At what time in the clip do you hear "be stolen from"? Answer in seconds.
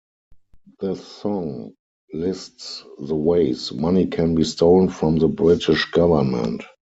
4.33-5.17